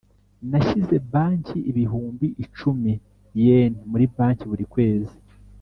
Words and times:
nashyize 0.49 0.95
banki 1.11 1.57
ibihumbi 1.71 2.27
icumi 2.43 2.91
yen 3.43 3.73
muri 3.91 4.05
banki 4.15 4.43
buri 4.51 4.65
kwezi. 4.73 5.15